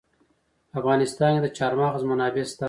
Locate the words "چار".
1.57-1.73